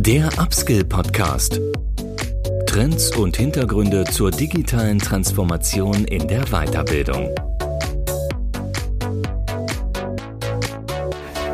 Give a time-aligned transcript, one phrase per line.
[0.00, 1.60] Der Upskill Podcast.
[2.66, 7.34] Trends und Hintergründe zur digitalen Transformation in der Weiterbildung.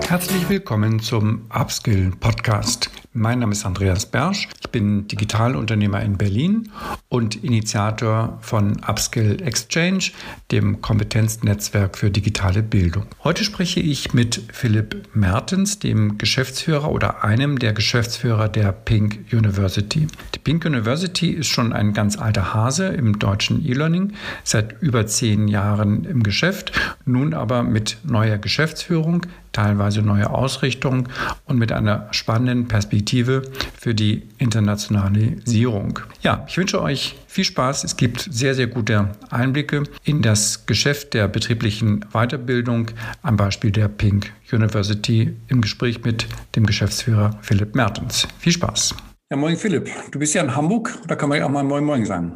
[0.07, 2.91] Herzlich willkommen zum Upskill Podcast.
[3.15, 4.47] Mein Name ist Andreas Bersch.
[4.75, 6.69] Bin Digitalunternehmer in Berlin
[7.09, 10.11] und Initiator von Upskill Exchange,
[10.51, 13.07] dem Kompetenznetzwerk für digitale Bildung.
[13.23, 20.09] Heute spreche ich mit Philipp Mertens, dem Geschäftsführer oder einem der Geschäftsführer der Pink University.
[20.35, 25.47] Die Pink University ist schon ein ganz alter Hase im deutschen E-Learning, seit über zehn
[25.47, 26.73] Jahren im Geschäft,
[27.05, 31.09] nun aber mit neuer Geschäftsführung, teilweise neue Ausrichtung
[31.47, 33.43] und mit einer spannenden Perspektive
[33.79, 34.25] für die
[34.65, 36.01] Internationalisierung.
[36.23, 37.85] Ja, ich wünsche euch viel Spaß.
[37.85, 42.91] Es gibt sehr, sehr gute Einblicke in das Geschäft der betrieblichen Weiterbildung
[43.23, 48.27] am Beispiel der Pink University im Gespräch mit dem Geschäftsführer Philipp Mertens.
[48.39, 48.95] Viel Spaß.
[49.31, 49.89] Ja, moin Philipp.
[50.11, 52.33] Du bist ja in Hamburg, da kann man ja auch mal Moin Moin sagen.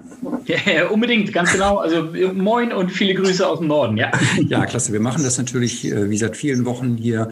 [0.47, 1.77] Ja, ja, unbedingt, ganz genau.
[1.77, 4.11] Also Moin und viele Grüße aus dem Norden, ja.
[4.49, 4.95] Ja, klasse.
[4.95, 7.31] Wir machen das natürlich äh, wie seit vielen Wochen hier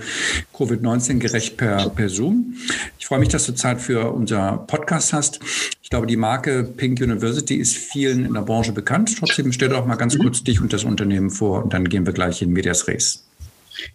[0.54, 2.54] Covid-19 gerecht per, per Zoom.
[2.98, 5.40] Ich freue mich, dass du Zeit für unser Podcast hast.
[5.80, 9.16] Ich glaube, die Marke Pink University ist vielen in der Branche bekannt.
[9.18, 12.12] Trotzdem stell doch mal ganz kurz dich und das Unternehmen vor und dann gehen wir
[12.12, 13.24] gleich in Medias Res.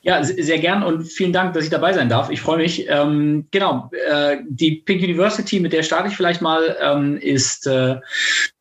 [0.01, 2.29] Ja, sehr gern und vielen Dank, dass ich dabei sein darf.
[2.29, 2.87] Ich freue mich.
[2.89, 7.97] Ähm, genau, äh, die Pink University, mit der starte ich vielleicht mal, ähm, ist äh,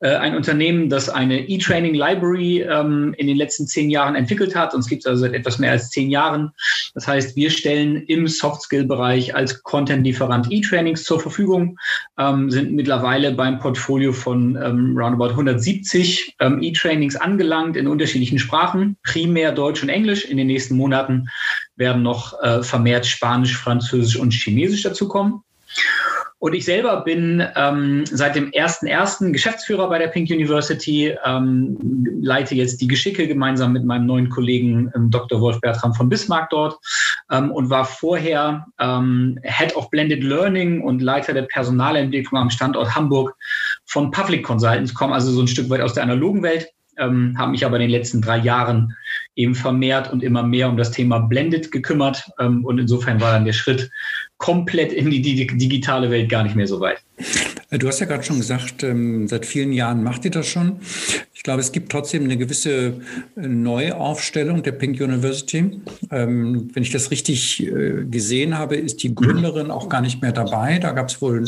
[0.01, 4.75] äh ein Unternehmen, das eine E-Training Library ähm, in den letzten zehn Jahren entwickelt hat.
[4.75, 6.53] Uns gibt es also seit etwas mehr als zehn Jahren.
[6.95, 11.79] Das heißt, wir stellen im Soft-Skill-Bereich als Content-Lieferant E-Trainings zur Verfügung,
[12.19, 18.97] ähm, sind mittlerweile beim Portfolio von ähm, roundabout 170 ähm, E-Trainings angelangt in unterschiedlichen Sprachen,
[19.03, 20.25] primär Deutsch und Englisch.
[20.25, 21.29] In den nächsten Monaten Monaten
[21.77, 25.43] werden noch äh, vermehrt Spanisch, Französisch und Chinesisch dazukommen.
[26.39, 29.31] Und ich selber bin ähm, seit dem 1.1.
[29.31, 31.77] Geschäftsführer bei der Pink University, ähm,
[32.23, 35.43] leite jetzt die Geschicke gemeinsam mit meinem neuen Kollegen ähm, Dr.
[35.43, 36.79] Wolf Bertram von Bismarck dort
[37.31, 42.95] ähm, und war vorher ähm, Head of Blended Learning und Leiter der Personalentwicklung am Standort
[42.95, 43.37] Hamburg
[43.85, 46.69] von Public Consultants, komme also so ein Stück weit aus der analogen Welt
[47.01, 48.97] ähm, habe mich aber in den letzten drei Jahren
[49.37, 52.31] eben vermehrt und immer mehr um das Thema Blended gekümmert.
[52.39, 53.91] Ähm, und insofern war dann der Schritt
[54.39, 56.99] komplett in die, digitale Welt gar nicht mehr so weit.
[57.71, 60.81] Äh, du hast ja gerade schon gesagt, ähm, seit vielen Jahren macht ihr das schon.
[61.33, 63.01] Ich glaube, es gibt trotzdem eine gewisse
[63.37, 65.81] äh, Neuaufstellung der Pink University.
[66.11, 70.33] Ähm, wenn ich das richtig äh, gesehen habe, ist die Gründerin auch gar nicht mehr
[70.33, 70.79] dabei.
[70.79, 71.45] Da gab es wohl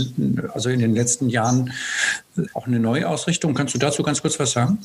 [0.55, 1.73] also in den letzten Jahren
[2.55, 3.55] auch eine Neuausrichtung.
[3.55, 4.79] Kannst du dazu ganz kurz was sagen?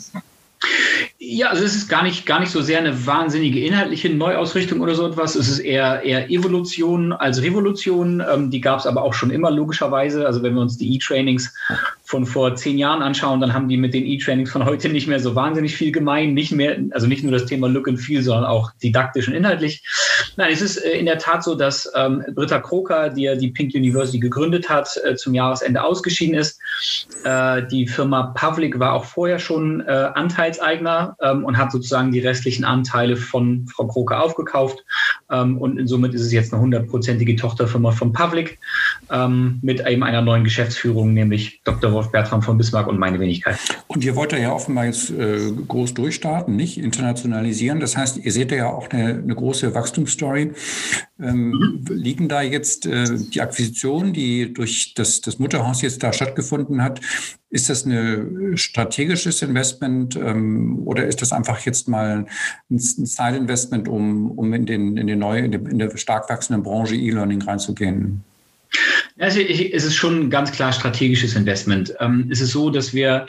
[1.30, 4.96] Ja, also es ist gar nicht, gar nicht so sehr eine wahnsinnige inhaltliche Neuausrichtung oder
[4.96, 5.36] so etwas.
[5.36, 8.24] Es ist eher, eher Evolution als Revolution.
[8.32, 10.26] Ähm, die gab es aber auch schon immer logischerweise.
[10.26, 11.54] Also wenn wir uns die E-Trainings
[12.08, 15.20] von vor zehn Jahren anschauen, dann haben die mit den E-Trainings von heute nicht mehr
[15.20, 16.34] so wahnsinnig viel gemein.
[16.34, 19.84] Nicht mehr, also nicht nur das Thema Look and Feel, sondern auch didaktisch und inhaltlich.
[20.38, 23.50] Nein, es ist äh, in der Tat so, dass ähm, Britta Kroker, die ja die
[23.50, 26.62] Pink University gegründet hat, äh, zum Jahresende ausgeschieden ist.
[27.26, 32.22] Äh, die Firma Pavlik war auch vorher schon äh, Anteilseigner ähm, und hat sozusagen die
[32.22, 34.86] restlichen Anteile von Frau Kroke aufgekauft.
[35.30, 38.60] Ähm, und somit ist es jetzt eine hundertprozentige Tochterfirma von Pavlik
[39.12, 41.97] ähm, mit eben einer neuen Geschäftsführung, nämlich Dr.
[41.98, 43.58] Wolf Bertram von Bismarck und meine Wenigkeit.
[43.88, 47.80] Und ihr wollt ja offenbar jetzt äh, groß durchstarten, nicht internationalisieren.
[47.80, 50.52] Das heißt, ihr seht ja auch eine, eine große Wachstumsstory.
[51.20, 51.86] Ähm, mhm.
[51.90, 57.02] Liegen da jetzt äh, die Akquisitionen, die durch das, das Mutterhaus jetzt da stattgefunden hat,
[57.50, 62.28] ist das ein strategisches Investment ähm, oder ist das einfach jetzt mal
[62.70, 66.96] ein Side-Investment, um, um in, den, in, den neue, in, in der stark wachsenden Branche
[66.96, 68.24] E-Learning reinzugehen?
[69.20, 71.94] Also ich, es ist schon ein ganz klar strategisches Investment.
[72.00, 73.28] Ähm, es ist so, dass wir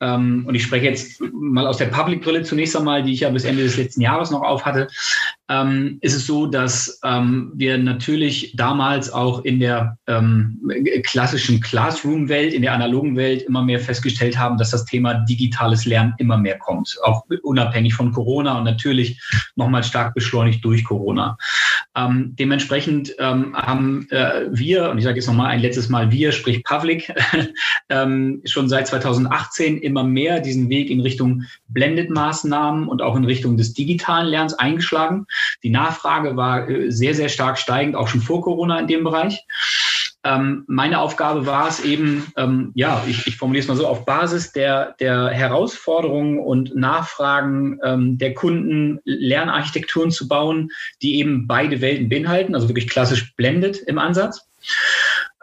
[0.00, 3.44] ähm, und ich spreche jetzt mal aus der Public-Brille zunächst einmal, die ich ja bis
[3.44, 4.88] Ende des letzten Jahres noch auf hatte,
[5.48, 10.60] ähm, ist es so, dass ähm, wir natürlich damals auch in der ähm,
[11.04, 16.14] klassischen Classroom-Welt, in der analogen Welt immer mehr festgestellt haben, dass das Thema digitales Lernen
[16.18, 19.20] immer mehr kommt, auch unabhängig von Corona und natürlich
[19.56, 21.36] nochmal stark beschleunigt durch Corona.
[21.98, 26.32] Ähm, dementsprechend ähm, haben äh, wir, und ich sage jetzt nochmal ein letztes Mal wir,
[26.32, 27.12] sprich Public,
[27.88, 33.56] ähm, schon seit 2018 immer mehr diesen Weg in Richtung Blended-Maßnahmen und auch in Richtung
[33.56, 35.26] des digitalen Lernens eingeschlagen.
[35.62, 39.44] Die Nachfrage war äh, sehr, sehr stark steigend, auch schon vor Corona in dem Bereich.
[40.24, 44.04] Ähm, meine Aufgabe war es eben, ähm, ja, ich, ich formuliere es mal so, auf
[44.04, 50.70] Basis der, der Herausforderungen und Nachfragen ähm, der Kunden Lernarchitekturen zu bauen,
[51.02, 54.48] die eben beide Welten beinhalten, also wirklich klassisch blendet im Ansatz.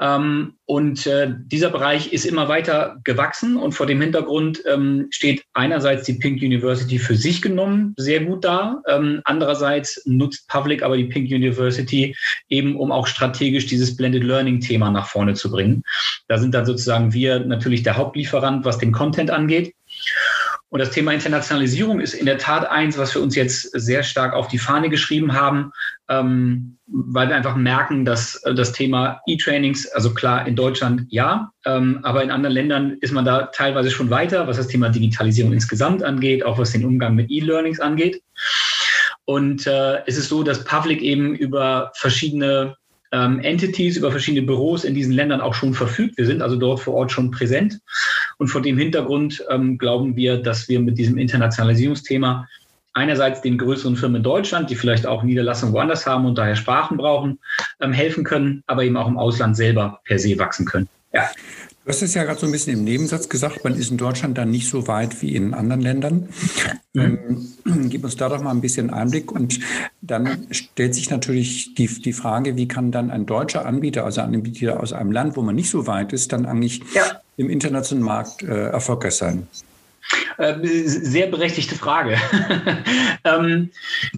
[0.02, 5.44] Ähm, und äh, dieser Bereich ist immer weiter gewachsen und vor dem Hintergrund ähm, steht
[5.54, 8.82] einerseits die Pink University für sich genommen sehr gut da.
[8.88, 12.16] Ähm, andererseits nutzt Public aber die Pink University
[12.50, 15.84] eben, um auch strategisch dieses Blended Learning Thema nach vorne zu bringen.
[16.28, 19.75] Da sind dann sozusagen wir natürlich der Hauptlieferant, was den Content angeht.
[20.70, 24.34] Und das Thema Internationalisierung ist in der Tat eins, was wir uns jetzt sehr stark
[24.34, 25.72] auf die Fahne geschrieben haben,
[26.10, 31.52] ähm, weil wir einfach merken, dass äh, das Thema E-Trainings, also klar in Deutschland ja,
[31.66, 35.54] ähm, aber in anderen Ländern ist man da teilweise schon weiter, was das Thema Digitalisierung
[35.54, 38.22] insgesamt angeht, auch was den Umgang mit E-Learnings angeht.
[39.26, 42.76] Und äh, es ist so, dass Public eben über verschiedene
[43.12, 46.18] ähm, Entities, über verschiedene Büros in diesen Ländern auch schon verfügt.
[46.18, 47.80] Wir sind also dort vor Ort schon präsent.
[48.38, 52.48] Und vor dem Hintergrund ähm, glauben wir, dass wir mit diesem Internationalisierungsthema
[52.94, 56.98] einerseits den größeren Firmen in Deutschland, die vielleicht auch Niederlassungen woanders haben und daher Sprachen
[56.98, 57.40] brauchen,
[57.82, 60.88] ähm, helfen können, aber eben auch im Ausland selber per se wachsen können.
[61.14, 61.30] Ja.
[61.84, 64.40] Du hast es ja gerade so ein bisschen im Nebensatz gesagt, man ist in Deutschland
[64.40, 66.30] dann nicht so weit wie in anderen Ländern.
[66.94, 67.20] Mhm.
[67.66, 69.32] Ähm, gib uns da doch mal ein bisschen Einblick.
[69.32, 69.60] Und
[70.02, 74.34] dann stellt sich natürlich die, die Frage, wie kann dann ein deutscher Anbieter, also ein
[74.34, 77.22] Anbieter aus einem Land, wo man nicht so weit ist, dann eigentlich ja.
[77.38, 79.48] Im internationalen Markt äh, erfolgreich sein?
[80.38, 80.56] Äh,
[80.86, 82.18] sehr berechtigte Frage.
[83.24, 83.72] ähm,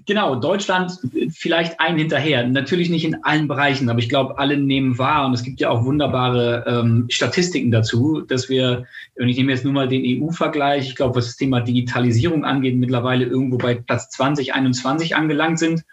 [0.06, 1.00] genau, Deutschland
[1.32, 2.46] vielleicht ein hinterher.
[2.46, 5.70] Natürlich nicht in allen Bereichen, aber ich glaube, alle nehmen wahr und es gibt ja
[5.70, 8.86] auch wunderbare ähm, Statistiken dazu, dass wir,
[9.16, 12.76] und ich nehme jetzt nur mal den EU-Vergleich, ich glaube, was das Thema Digitalisierung angeht,
[12.76, 15.84] mittlerweile irgendwo bei Platz 2021 angelangt sind.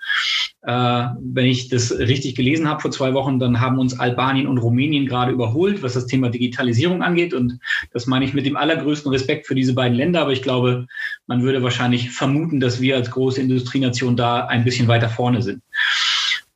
[0.66, 4.58] Äh, wenn ich das richtig gelesen habe vor zwei Wochen, dann haben uns Albanien und
[4.58, 7.34] Rumänien gerade überholt, was das Thema Digitalisierung angeht.
[7.34, 7.58] Und
[7.93, 10.22] das meine ich mit dem allergrößten Respekt für diese beiden Länder.
[10.22, 10.87] Aber ich glaube,
[11.26, 15.61] man würde wahrscheinlich vermuten, dass wir als große Industrienation da ein bisschen weiter vorne sind.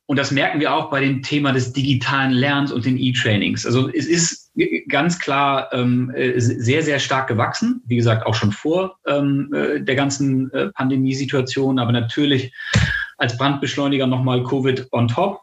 [0.07, 3.63] Und das merken wir auch bei dem Thema des digitalen Lernens und den E-Trainings.
[3.63, 4.51] Also es ist
[4.87, 7.83] ganz klar ähm, sehr, sehr stark gewachsen.
[7.85, 11.77] Wie gesagt, auch schon vor ähm, äh, der ganzen äh, Pandemiesituation.
[11.77, 12.51] Aber natürlich
[13.19, 15.41] als Brandbeschleuniger nochmal Covid on top.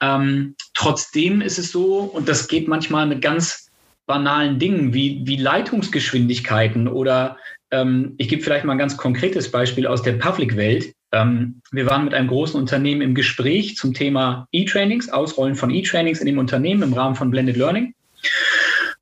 [0.00, 3.70] Ähm, trotzdem ist es so, und das geht manchmal mit ganz
[4.06, 7.36] banalen Dingen wie, wie Leitungsgeschwindigkeiten oder
[7.70, 10.92] ähm, ich gebe vielleicht mal ein ganz konkretes Beispiel aus der Public-Welt.
[11.12, 16.20] Ähm, wir waren mit einem großen Unternehmen im Gespräch zum Thema E-Trainings, Ausrollen von E-Trainings
[16.20, 17.94] in dem Unternehmen im Rahmen von Blended Learning.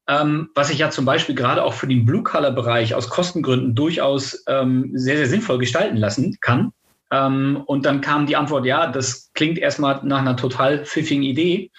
[0.08, 4.90] Ähm, was ich ja zum Beispiel gerade auch für den Blue-Color-Bereich aus Kostengründen durchaus ähm,
[4.94, 6.72] sehr, sehr sinnvoll gestalten lassen kann.
[7.12, 11.70] Ähm, und dann kam die Antwort, ja, das klingt erstmal nach einer total pfiffigen Idee,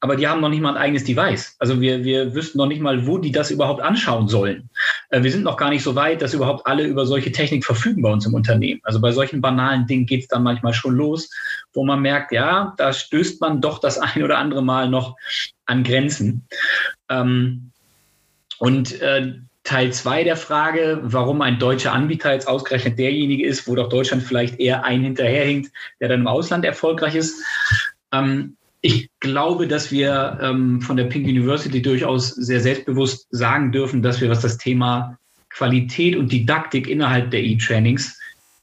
[0.00, 1.56] aber die haben noch nicht mal ein eigenes Device.
[1.58, 4.70] Also wir, wir wüssten noch nicht mal, wo die das überhaupt anschauen sollen.
[5.10, 8.02] Äh, wir sind noch gar nicht so weit, dass überhaupt alle über solche Technik verfügen
[8.02, 8.80] bei uns im Unternehmen.
[8.84, 11.28] Also bei solchen banalen Dingen geht es dann manchmal schon los,
[11.72, 15.16] wo man merkt, ja, da stößt man doch das ein oder andere Mal noch
[15.66, 16.46] an Grenzen.
[17.08, 17.72] Ähm,
[18.58, 19.34] und äh,
[19.68, 24.22] Teil zwei der Frage, warum ein deutscher Anbieter jetzt ausgerechnet derjenige ist, wo doch Deutschland
[24.22, 25.70] vielleicht eher ein hinterherhinkt,
[26.00, 27.44] der dann im Ausland erfolgreich ist.
[28.10, 34.00] Ähm, ich glaube, dass wir ähm, von der Pink University durchaus sehr selbstbewusst sagen dürfen,
[34.00, 35.18] dass wir, was das Thema
[35.50, 38.18] Qualität und Didaktik innerhalb der E-Trainings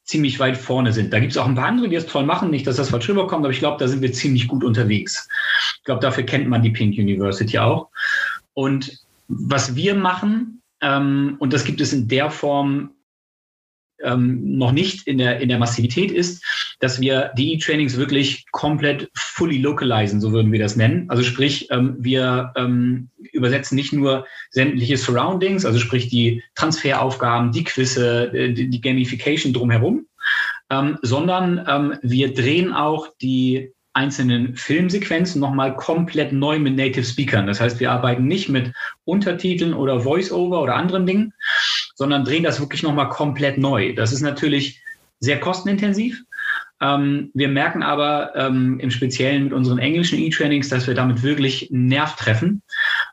[0.06, 1.13] ziemlich weit vorne sind.
[1.13, 3.10] Da gibt es auch ein paar andere, die das toll machen, nicht, dass das falsch
[3.10, 5.28] rüberkommt, aber ich glaube, da sind wir ziemlich gut unterwegs.
[5.78, 7.90] Ich glaube, dafür kennt man die Pink University auch.
[8.56, 8.97] Und
[9.28, 12.92] was wir machen, ähm, und das gibt es in der Form
[14.04, 16.44] ähm, noch nicht in der, in der Massivität ist,
[16.80, 21.09] dass wir die E-Trainings wirklich komplett fully localisen, so würden wir das nennen.
[21.09, 27.63] Also sprich, ähm, wir ähm, übersetzen nicht nur sämtliche Surroundings, also sprich die Transferaufgaben, die
[27.63, 30.07] Quizze, äh, die, die Gamification drumherum,
[30.69, 37.47] ähm, sondern ähm, wir drehen auch die einzelnen Filmsequenzen nochmal komplett neu mit Native Speakern.
[37.47, 38.73] Das heißt, wir arbeiten nicht mit
[39.06, 41.33] Untertiteln oder Voice-Over oder anderen Dingen,
[41.95, 43.95] sondern drehen das wirklich nochmal komplett neu.
[43.95, 44.81] Das ist natürlich
[45.19, 46.21] sehr kostenintensiv.
[46.81, 51.71] Ähm, wir merken aber ähm, im Speziellen mit unseren englischen E-Trainings, dass wir damit wirklich
[51.71, 52.61] einen Nerv treffen,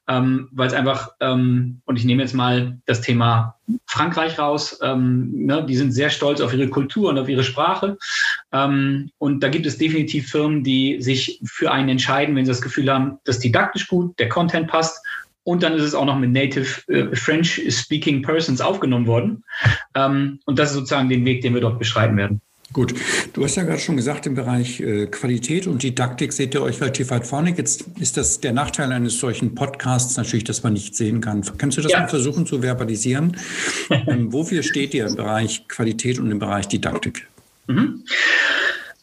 [0.09, 3.57] ähm, weil es einfach, ähm, und ich nehme jetzt mal das Thema
[3.87, 7.97] Frankreich raus, ähm, ne, die sind sehr stolz auf ihre Kultur und auf ihre Sprache.
[8.53, 12.63] Ähm, und da gibt es definitiv Firmen, die sich für einen entscheiden, wenn sie das
[12.63, 14.99] Gefühl haben, das ist didaktisch gut, der Content passt
[15.45, 19.45] und dann ist es auch noch mit Native äh, French-Speaking Persons aufgenommen worden.
[19.95, 22.41] Ähm, und das ist sozusagen den Weg, den wir dort beschreiten werden.
[22.73, 22.95] Gut,
[23.35, 26.81] du hast ja gerade schon gesagt, im Bereich äh, Qualität und Didaktik seht ihr euch
[26.81, 27.55] relativ weit vorne.
[27.57, 31.43] Jetzt ist das der Nachteil eines solchen Podcasts natürlich, dass man nicht sehen kann.
[31.59, 32.01] Kannst du das ja.
[32.01, 33.37] mal versuchen zu verbalisieren?
[33.91, 37.29] ähm, wofür steht ihr im Bereich Qualität und im Bereich Didaktik?
[37.67, 38.05] Mhm.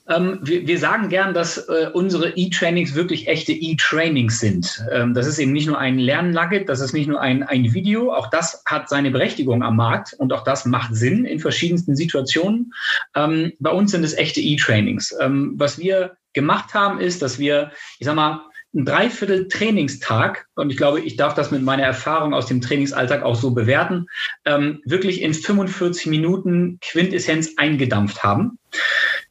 [0.09, 4.83] Ähm, wir, wir, sagen gern, dass äh, unsere E-Trainings wirklich echte E-Trainings sind.
[4.91, 8.13] Ähm, das ist eben nicht nur ein Lernnugget, das ist nicht nur ein, ein Video.
[8.13, 12.73] Auch das hat seine Berechtigung am Markt und auch das macht Sinn in verschiedensten Situationen.
[13.15, 15.15] Ähm, bei uns sind es echte E-Trainings.
[15.21, 18.41] Ähm, was wir gemacht haben, ist, dass wir, ich sag mal,
[18.73, 23.23] ein Dreiviertel Trainingstag, und ich glaube, ich darf das mit meiner Erfahrung aus dem Trainingsalltag
[23.23, 24.05] auch so bewerten,
[24.45, 28.59] ähm, wirklich in 45 Minuten Quintessenz eingedampft haben.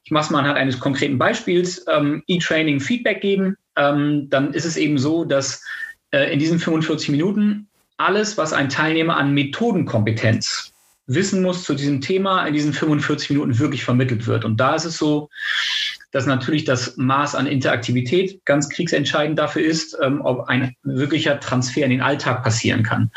[0.09, 3.59] Ich mache es mal anhand eines konkreten Beispiels, ähm, E-Training Feedback geben.
[3.77, 5.63] Ähm, dann ist es eben so, dass
[6.13, 10.73] äh, in diesen 45 Minuten alles, was ein Teilnehmer an Methodenkompetenz
[11.09, 14.47] wissen muss zu diesem Thema, in diesen 45 Minuten wirklich vermittelt wird.
[14.47, 15.29] Und da ist es so,
[16.11, 21.85] dass natürlich das Maß an Interaktivität ganz kriegsentscheidend dafür ist, ähm, ob ein wirklicher Transfer
[21.85, 23.11] in den Alltag passieren kann.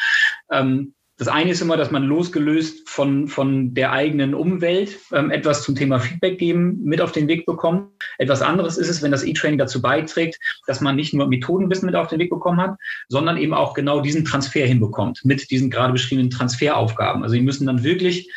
[0.51, 5.61] Ähm, das eine ist immer, dass man losgelöst von, von der eigenen Umwelt ähm, etwas
[5.61, 7.91] zum Thema Feedback geben mit auf den Weg bekommt.
[8.17, 11.93] Etwas anderes ist es, wenn das E-Training dazu beiträgt, dass man nicht nur Methodenwissen mit
[11.93, 12.75] auf den Weg bekommen hat,
[13.07, 17.21] sondern eben auch genau diesen Transfer hinbekommt mit diesen gerade beschriebenen Transferaufgaben.
[17.21, 18.27] Also die müssen dann wirklich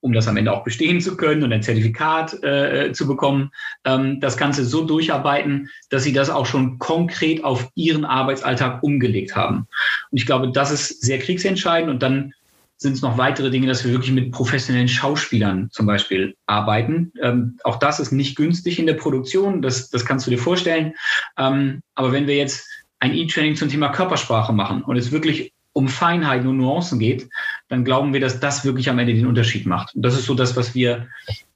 [0.00, 3.50] um das am Ende auch bestehen zu können und ein Zertifikat äh, zu bekommen,
[3.84, 9.34] ähm, das Ganze so durcharbeiten, dass sie das auch schon konkret auf ihren Arbeitsalltag umgelegt
[9.34, 9.66] haben.
[10.10, 12.32] Und ich glaube, das ist sehr kriegsentscheidend und dann
[12.78, 17.12] sind es noch weitere Dinge, dass wir wirklich mit professionellen Schauspielern zum Beispiel arbeiten.
[17.22, 20.94] Ähm, auch das ist nicht günstig in der Produktion, das, das kannst du dir vorstellen.
[21.38, 22.68] Ähm, aber wenn wir jetzt
[23.00, 27.28] ein E-Training zum Thema Körpersprache machen und es wirklich um Feinheiten und Nuancen geht,
[27.68, 29.94] dann glauben wir, dass das wirklich am Ende den Unterschied macht.
[29.94, 31.06] Und das ist so das, was wir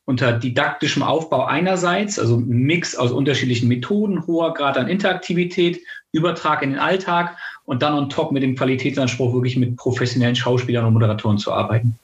[0.05, 5.81] unter didaktischem Aufbau einerseits, also ein Mix aus unterschiedlichen Methoden, hoher Grad an Interaktivität,
[6.13, 10.85] Übertrag in den Alltag und dann on top mit dem Qualitätsanspruch wirklich mit professionellen Schauspielern
[10.85, 11.99] und Moderatoren zu arbeiten.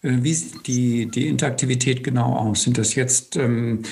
[0.00, 2.62] Äh, wie sieht die, die Interaktivität genau aus?
[2.62, 3.82] Sind das jetzt ähm,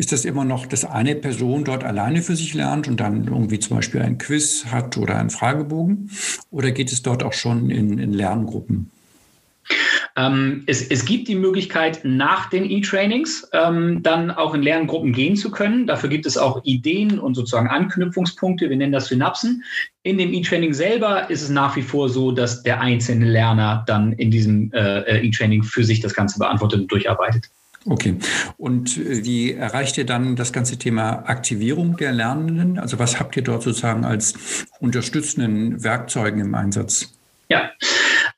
[0.00, 3.58] ist das immer noch, dass eine Person dort alleine für sich lernt und dann irgendwie
[3.58, 6.10] zum Beispiel ein Quiz hat oder einen Fragebogen?
[6.50, 8.90] Oder geht es dort auch schon in, in Lerngruppen?
[10.16, 15.36] Ähm, es, es, gibt die Möglichkeit, nach den E-Trainings ähm, dann auch in Lerngruppen gehen
[15.36, 15.86] zu können.
[15.86, 18.70] Dafür gibt es auch Ideen und sozusagen Anknüpfungspunkte.
[18.70, 19.62] Wir nennen das Synapsen.
[20.02, 24.12] In dem E-Training selber ist es nach wie vor so, dass der einzelne Lerner dann
[24.14, 27.50] in diesem äh, äh E-Training für sich das Ganze beantwortet und durcharbeitet.
[27.86, 28.16] Okay.
[28.58, 32.78] Und äh, wie erreicht ihr dann das ganze Thema Aktivierung der Lernenden?
[32.78, 37.14] Also was habt ihr dort sozusagen als unterstützenden Werkzeugen im Einsatz?
[37.48, 37.70] Ja,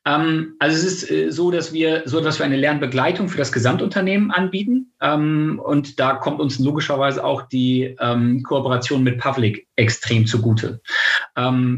[0.05, 3.51] ähm, also es ist äh, so, dass wir so etwas wie eine Lernbegleitung für das
[3.51, 4.91] Gesamtunternehmen anbieten.
[5.01, 10.81] Ähm, und da kommt uns logischerweise auch die ähm, Kooperation mit Public extrem zugute.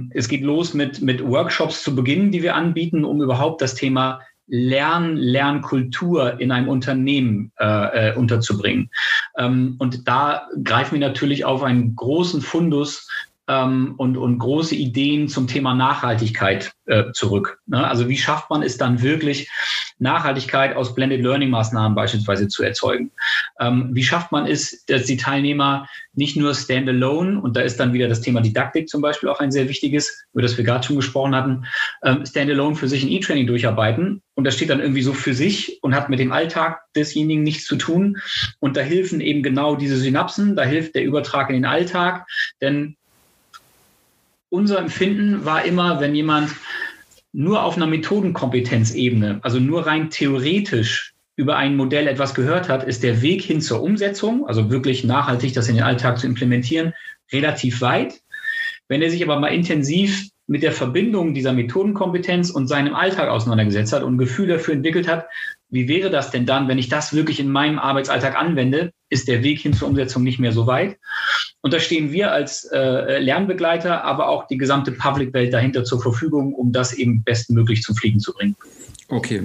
[0.09, 4.19] Es geht los mit, mit Workshops zu Beginn, die wir anbieten, um überhaupt das Thema
[4.47, 8.89] Lern, Lernkultur in einem Unternehmen äh, äh, unterzubringen.
[9.37, 13.09] Ähm, und da greifen wir natürlich auf einen großen Fundus
[13.47, 17.59] ähm, und, und große Ideen zum Thema Nachhaltigkeit äh, zurück.
[17.67, 17.85] Ne?
[17.87, 19.49] Also wie schafft man es dann wirklich,
[19.97, 23.11] Nachhaltigkeit aus Blended Learning Maßnahmen beispielsweise zu erzeugen?
[23.59, 27.93] Ähm, wie schafft man es, dass die Teilnehmer nicht nur standalone, und da ist dann
[27.93, 30.95] wieder das Thema Didaktik zum Beispiel auch ein sehr wichtiges, über das wir gerade schon
[30.95, 31.65] gesprochen hatten,
[32.03, 35.79] ähm, standalone für sich ein E-Training durcharbeiten und das steht dann irgendwie so für sich
[35.81, 38.17] und hat mit dem Alltag desjenigen nichts zu tun.
[38.59, 42.27] Und da helfen eben genau diese Synapsen, da hilft der Übertrag in den Alltag,
[42.61, 42.97] denn
[44.55, 46.55] unser Empfinden war immer, wenn jemand
[47.33, 53.03] nur auf einer Methodenkompetenzebene, also nur rein theoretisch über ein Modell etwas gehört hat, ist
[53.03, 56.93] der Weg hin zur Umsetzung, also wirklich nachhaltig das in den Alltag zu implementieren,
[57.33, 58.21] relativ weit.
[58.87, 63.91] Wenn er sich aber mal intensiv mit der Verbindung dieser Methodenkompetenz und seinem Alltag auseinandergesetzt
[63.91, 65.25] hat und ein Gefühl dafür entwickelt hat,
[65.69, 69.43] wie wäre das denn dann, wenn ich das wirklich in meinem Arbeitsalltag anwende, ist der
[69.43, 70.97] Weg hin zur Umsetzung nicht mehr so weit.
[71.65, 76.53] Und da stehen wir als äh, Lernbegleiter, aber auch die gesamte Public-Welt dahinter zur Verfügung,
[76.53, 78.55] um das eben bestmöglich zum Fliegen zu bringen.
[79.07, 79.41] Okay.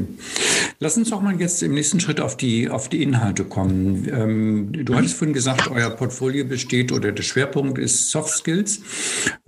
[0.81, 4.07] Lass uns doch mal jetzt im nächsten Schritt auf die, auf die Inhalte kommen.
[4.13, 8.83] Ähm, du hattest vorhin gesagt, euer Portfolio besteht oder der Schwerpunkt ist Soft Skills.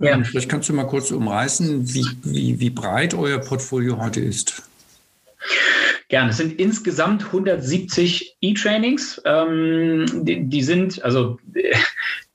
[0.01, 0.23] Ähm, ja.
[0.23, 4.63] Vielleicht kannst du mal kurz umreißen, wie, wie, wie breit euer Portfolio heute ist.
[6.09, 6.31] Gerne.
[6.31, 9.21] Es sind insgesamt 170 E-Trainings.
[9.25, 11.37] Ähm, die, die, sind also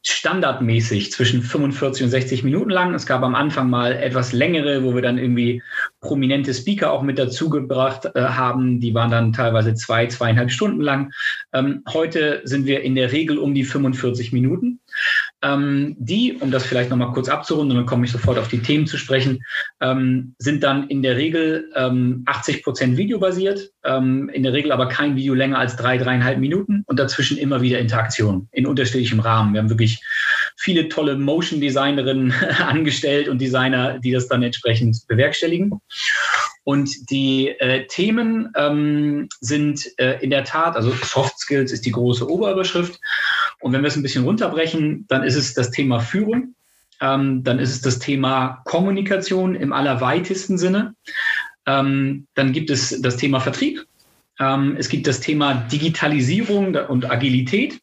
[0.08, 2.94] standardmäßig zwischen 45 und 60 Minuten lang.
[2.94, 5.62] Es gab am Anfang mal etwas längere, wo wir dann irgendwie
[6.00, 8.80] prominente Speaker auch mit dazugebracht äh, haben.
[8.80, 11.12] Die waren dann teilweise zwei, zweieinhalb Stunden lang.
[11.52, 14.80] Ähm, heute sind wir in der Regel um die 45 Minuten.
[15.42, 18.86] Ähm, die, um das vielleicht nochmal kurz abzurunden, dann komme ich sofort auf die Themen
[18.86, 19.44] zu sprechen,
[19.80, 24.88] ähm, sind dann in der Regel ähm, 80 Prozent videobasiert, ähm, in der Regel aber
[24.88, 29.54] kein Video länger als drei, dreieinhalb Minuten und dazwischen immer wieder Interaktion in unterschiedlichem Rahmen.
[29.54, 30.02] Wir haben wirklich
[30.56, 35.80] viele tolle Motion Designerinnen angestellt und Designer, die das dann entsprechend bewerkstelligen.
[36.64, 41.92] Und die äh, Themen ähm, sind äh, in der Tat, also Soft Skills ist die
[41.92, 43.00] große Oberüberschrift.
[43.60, 46.54] Und wenn wir es ein bisschen runterbrechen, dann ist es das Thema Führung,
[47.00, 50.94] ähm, dann ist es das Thema Kommunikation im allerweitesten Sinne.
[51.66, 53.84] Ähm, dann gibt es das Thema Vertrieb.
[54.40, 57.80] Ähm, es gibt das Thema Digitalisierung und Agilität.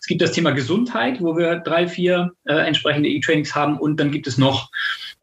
[0.00, 3.78] Es gibt das Thema Gesundheit, wo wir drei, vier äh, entsprechende E-Trainings haben.
[3.78, 4.70] Und dann gibt es noch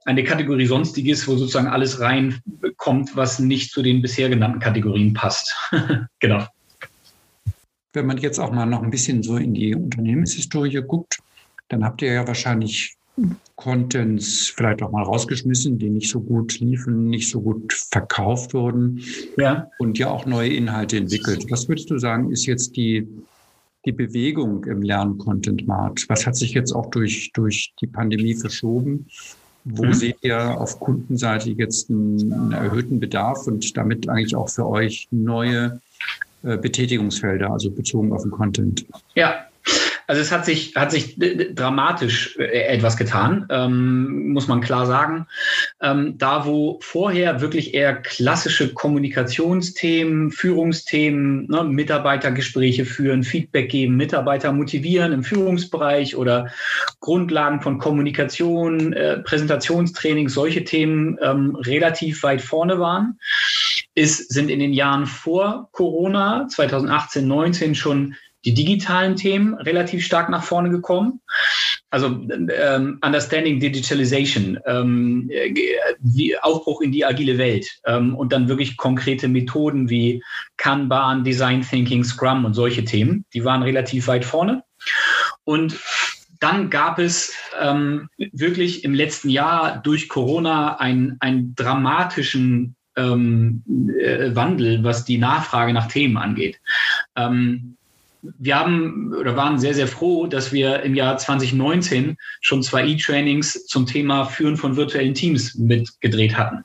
[0.06, 5.56] eine Kategorie Sonstiges, wo sozusagen alles reinkommt, was nicht zu den bisher genannten Kategorien passt.
[6.20, 6.46] genau.
[7.96, 11.20] Wenn man jetzt auch mal noch ein bisschen so in die Unternehmenshistorie guckt,
[11.70, 12.98] dann habt ihr ja wahrscheinlich
[13.56, 19.02] Contents vielleicht auch mal rausgeschmissen, die nicht so gut liefen, nicht so gut verkauft wurden
[19.38, 19.70] ja.
[19.80, 21.46] und ja auch neue Inhalte entwickelt.
[21.50, 23.08] Was würdest du sagen, ist jetzt die,
[23.86, 26.10] die Bewegung im Lern-Content-Markt?
[26.10, 29.08] Was hat sich jetzt auch durch, durch die Pandemie verschoben?
[29.64, 29.94] Wo mhm.
[29.94, 35.08] seht ihr auf Kundenseite jetzt einen, einen, erhöhten Bedarf und damit eigentlich auch für euch
[35.10, 35.82] neue
[36.46, 38.86] Betätigungsfelder, also bezogen auf den Content?
[39.16, 39.46] Ja,
[40.08, 45.26] also es hat sich, hat sich dramatisch äh, etwas getan, ähm, muss man klar sagen.
[45.82, 54.52] Ähm, da, wo vorher wirklich eher klassische Kommunikationsthemen, Führungsthemen, ne, Mitarbeitergespräche führen, Feedback geben, Mitarbeiter
[54.52, 56.52] motivieren im Führungsbereich oder
[57.00, 63.18] Grundlagen von Kommunikation, äh, Präsentationstraining, solche Themen ähm, relativ weit vorne waren,
[63.96, 70.30] ist, sind in den Jahren vor Corona, 2018, 19 schon die digitalen Themen relativ stark
[70.30, 71.22] nach vorne gekommen.
[71.90, 75.30] Also ähm, Understanding Digitalization, ähm,
[76.00, 80.22] wie Aufbruch in die agile Welt ähm, und dann wirklich konkrete Methoden wie
[80.58, 84.64] Kanban, Design Thinking, Scrum und solche Themen, die waren relativ weit vorne.
[85.46, 85.80] Und
[86.40, 93.64] dann gab es ähm, wirklich im letzten Jahr durch Corona einen, einen dramatischen ähm,
[94.00, 96.60] äh, Wandel, was die Nachfrage nach Themen angeht.
[97.16, 97.76] Ähm,
[98.40, 103.66] wir haben oder waren sehr, sehr froh, dass wir im Jahr 2019 schon zwei E-Trainings
[103.68, 106.64] zum Thema Führen von virtuellen Teams mitgedreht hatten.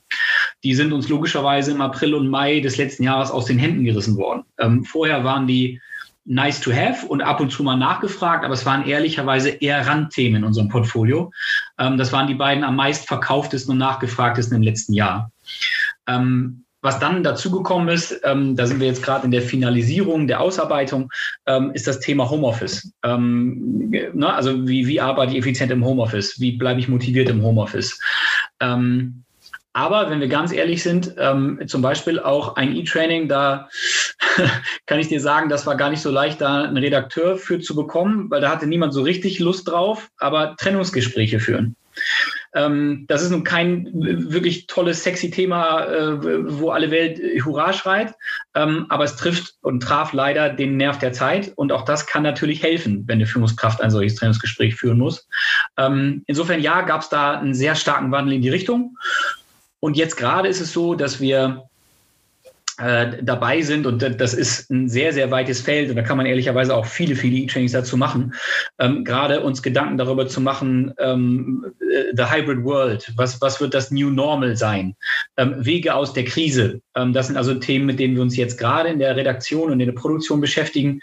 [0.63, 4.17] Die sind uns logischerweise im April und Mai des letzten Jahres aus den Händen gerissen
[4.17, 4.43] worden.
[4.59, 5.79] Ähm, vorher waren die
[6.25, 10.41] nice to have und ab und zu mal nachgefragt, aber es waren ehrlicherweise eher Randthemen
[10.41, 11.31] in unserem Portfolio.
[11.79, 15.31] Ähm, das waren die beiden am meist verkauftesten und nachgefragtesten im letzten Jahr.
[16.15, 20.41] Ähm, was dann dazugekommen ist, ähm, da sind wir jetzt gerade in der Finalisierung der
[20.41, 21.11] Ausarbeitung,
[21.45, 22.91] ähm, ist das Thema Homeoffice.
[23.03, 24.33] Ähm, ne?
[24.33, 26.39] Also wie, wie arbeite ich effizient im Homeoffice?
[26.39, 27.99] Wie bleibe ich motiviert im Homeoffice?
[28.59, 29.23] Ähm,
[29.73, 33.69] aber wenn wir ganz ehrlich sind, ähm, zum Beispiel auch ein E-Training, da
[34.85, 37.75] kann ich dir sagen, das war gar nicht so leicht, da einen Redakteur für zu
[37.75, 41.75] bekommen, weil da hatte niemand so richtig Lust drauf, aber Trennungsgespräche führen.
[42.53, 48.13] Ähm, das ist nun kein wirklich tolles, sexy Thema, äh, wo alle Welt Hurra schreit,
[48.55, 52.23] ähm, aber es trifft und traf leider den Nerv der Zeit und auch das kann
[52.23, 55.27] natürlich helfen, wenn eine Führungskraft ein solches Trainingsgespräch führen muss.
[55.77, 58.97] Ähm, insofern ja, gab es da einen sehr starken Wandel in die Richtung.
[59.79, 61.63] Und jetzt gerade ist es so, dass wir
[62.77, 66.25] äh, dabei sind und das ist ein sehr, sehr weites Feld und da kann man
[66.25, 68.33] ehrlicherweise auch viele, viele E-Trainings dazu machen.
[68.79, 73.73] Ähm, gerade uns Gedanken darüber zu machen, ähm, äh, the hybrid world, was, was wird
[73.73, 74.95] das New Normal sein?
[75.37, 76.81] Ähm, Wege aus der Krise.
[76.95, 79.79] Ähm, das sind also Themen, mit denen wir uns jetzt gerade in der Redaktion und
[79.79, 81.01] in der Produktion beschäftigen.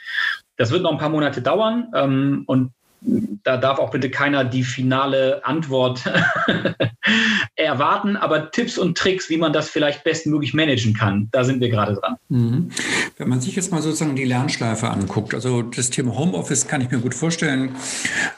[0.56, 4.62] Das wird noch ein paar Monate dauern ähm, und da darf auch bitte keiner die
[4.62, 6.04] finale Antwort
[7.54, 11.70] erwarten, aber Tipps und Tricks, wie man das vielleicht bestmöglich managen kann, da sind wir
[11.70, 12.16] gerade dran.
[12.28, 12.70] Mhm.
[13.16, 16.90] Wenn man sich jetzt mal sozusagen die Lernschleife anguckt, also das Thema Homeoffice kann ich
[16.90, 17.76] mir gut vorstellen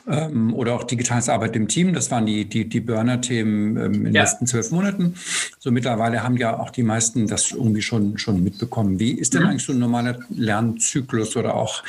[0.06, 4.04] ähm, oder auch digitales Arbeit im Team, das waren die, die, die Burner-Themen ähm, in
[4.04, 4.22] den ja.
[4.22, 5.14] letzten zwölf Monaten.
[5.58, 9.00] So mittlerweile haben ja auch die meisten das irgendwie schon, schon mitbekommen.
[9.00, 9.48] Wie ist denn mhm.
[9.48, 11.82] eigentlich so ein normaler Lernzyklus oder auch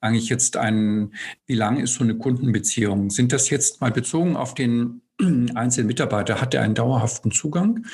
[0.00, 1.14] eigentlich jetzt ein,
[1.46, 3.10] wie lang ist so eine Kundenbeziehung?
[3.10, 5.02] Sind das jetzt mal bezogen auf den
[5.54, 6.40] einzelnen Mitarbeiter?
[6.40, 7.86] Hat er einen dauerhaften Zugang?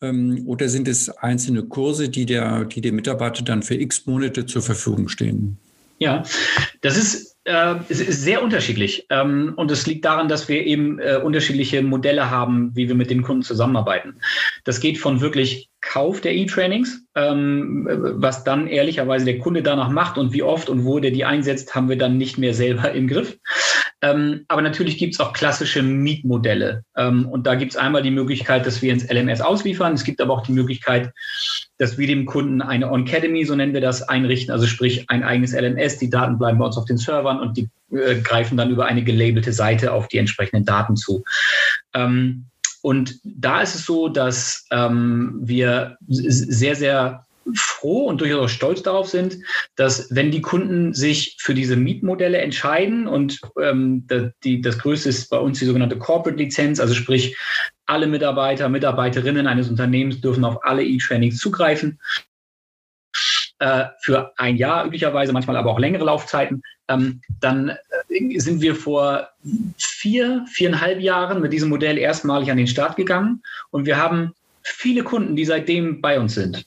[0.00, 4.46] Ähm, oder sind es einzelne Kurse, die der, die dem Mitarbeiter dann für x Monate
[4.46, 5.58] zur Verfügung stehen?
[5.98, 6.22] Ja,
[6.80, 9.06] das ist äh, ist sehr unterschiedlich.
[9.10, 13.10] Ähm, und es liegt daran, dass wir eben äh, unterschiedliche Modelle haben, wie wir mit
[13.10, 14.20] den Kunden zusammenarbeiten.
[14.64, 20.18] Das geht von wirklich Kauf der E-Trainings, ähm, was dann ehrlicherweise der Kunde danach macht
[20.18, 23.08] und wie oft und wo der die einsetzt, haben wir dann nicht mehr selber im
[23.08, 23.38] Griff.
[24.02, 26.84] Ähm, aber natürlich gibt es auch klassische Mietmodelle.
[26.96, 29.92] Ähm, und da gibt es einmal die Möglichkeit, dass wir ins LMS ausliefern.
[29.92, 31.12] Es gibt aber auch die Möglichkeit,
[31.76, 35.52] dass wir dem Kunden eine On-Academy, so nennen wir das, einrichten, also sprich ein eigenes
[35.52, 35.98] LMS.
[35.98, 39.04] Die Daten bleiben bei uns auf den Servern und die äh, greifen dann über eine
[39.04, 41.22] gelabelte Seite auf die entsprechenden Daten zu.
[41.92, 42.46] Ähm,
[42.82, 49.08] und da ist es so, dass ähm, wir sehr, sehr froh und durchaus stolz darauf
[49.08, 49.38] sind,
[49.76, 54.06] dass wenn die Kunden sich für diese Mietmodelle entscheiden und ähm,
[54.44, 57.36] die, das größte ist bei uns die sogenannte Corporate-Lizenz, also sprich
[57.86, 61.98] alle Mitarbeiter, Mitarbeiterinnen eines Unternehmens dürfen auf alle E-Trainings zugreifen
[63.58, 67.76] äh, für ein Jahr üblicherweise, manchmal aber auch längere Laufzeiten, ähm, dann
[68.36, 69.28] sind wir vor
[69.78, 73.42] vier, viereinhalb Jahren mit diesem Modell erstmalig an den Start gegangen.
[73.70, 76.66] Und wir haben viele Kunden, die seitdem bei uns sind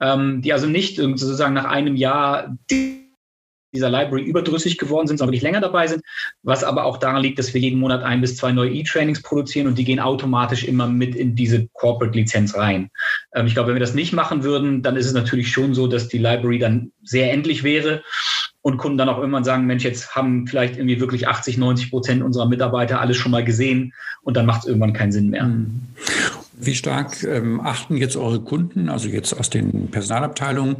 [0.00, 5.42] ähm, die also nicht sozusagen nach einem Jahr dieser Library überdrüssig geworden sind, sondern wirklich
[5.42, 6.02] länger dabei sind,
[6.44, 9.66] was aber auch daran liegt, dass wir jeden Monat ein bis zwei neue E-Trainings produzieren
[9.66, 12.90] und die gehen automatisch immer mit in diese Corporate-Lizenz rein.
[13.34, 15.88] Ähm, ich glaube, wenn wir das nicht machen würden, dann ist es natürlich schon so,
[15.88, 18.02] dass die Library dann sehr endlich wäre
[18.64, 22.22] und Kunden dann auch irgendwann sagen, Mensch, jetzt haben vielleicht irgendwie wirklich 80, 90 Prozent
[22.22, 25.44] unserer Mitarbeiter alles schon mal gesehen und dann macht es irgendwann keinen Sinn mehr.
[25.44, 25.82] Mhm.
[26.56, 30.78] Wie stark ähm, achten jetzt eure Kunden, also jetzt aus den Personalabteilungen,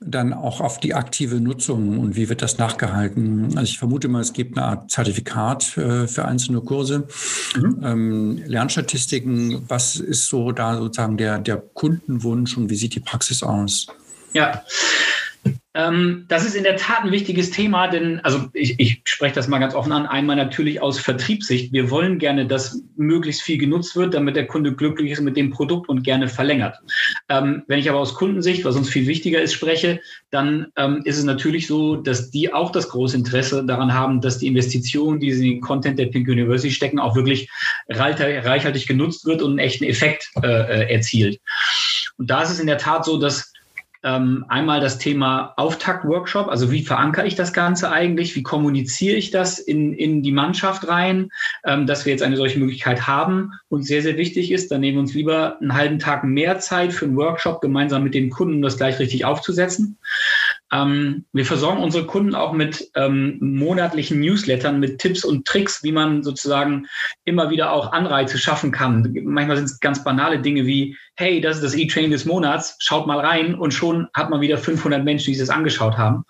[0.00, 3.48] dann auch auf die aktive Nutzung und wie wird das nachgehalten?
[3.56, 7.08] Also ich vermute mal, es gibt eine Art Zertifikat äh, für einzelne Kurse.
[7.56, 7.80] Mhm.
[7.84, 13.42] Ähm, Lernstatistiken, was ist so da sozusagen der, der Kundenwunsch und wie sieht die Praxis
[13.42, 13.88] aus?
[14.32, 14.62] Ja,
[15.78, 19.46] ähm, das ist in der Tat ein wichtiges Thema, denn, also ich, ich spreche das
[19.46, 21.72] mal ganz offen an, einmal natürlich aus Vertriebssicht.
[21.72, 25.50] Wir wollen gerne, dass möglichst viel genutzt wird, damit der Kunde glücklich ist mit dem
[25.50, 26.78] Produkt und gerne verlängert.
[27.28, 31.18] Ähm, wenn ich aber aus Kundensicht, was uns viel wichtiger ist, spreche, dann ähm, ist
[31.18, 35.32] es natürlich so, dass die auch das große Interesse daran haben, dass die Investition, die
[35.32, 37.48] sie in den Content der Pink University stecken, auch wirklich
[37.88, 41.38] reichhaltig genutzt wird und einen echten Effekt äh, äh erzielt.
[42.16, 43.52] Und da ist es in der Tat so, dass
[44.04, 49.30] ähm, einmal das Thema Auftakt-Workshop, also wie verankere ich das Ganze eigentlich, wie kommuniziere ich
[49.30, 51.30] das in, in die Mannschaft rein,
[51.64, 53.52] ähm, dass wir jetzt eine solche Möglichkeit haben?
[53.68, 56.92] Und sehr, sehr wichtig ist, dann nehmen wir uns lieber einen halben Tag mehr Zeit
[56.92, 59.98] für einen Workshop gemeinsam mit dem Kunden, um das gleich richtig aufzusetzen.
[60.72, 65.92] Ähm, wir versorgen unsere Kunden auch mit ähm, monatlichen Newslettern, mit Tipps und Tricks, wie
[65.92, 66.86] man sozusagen
[67.24, 69.16] immer wieder auch Anreize schaffen kann.
[69.24, 73.06] Manchmal sind es ganz banale Dinge wie, hey, das ist das E-Training des Monats, schaut
[73.06, 76.24] mal rein und schon hat man wieder 500 Menschen, die es angeschaut haben.